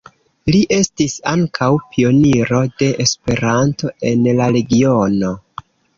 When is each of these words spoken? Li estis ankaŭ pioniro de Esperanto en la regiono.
Li 0.53 0.59
estis 0.77 1.17
ankaŭ 1.31 1.67
pioniro 1.91 2.61
de 2.81 2.89
Esperanto 3.05 3.93
en 4.13 4.27
la 4.41 4.49
regiono. 4.57 5.31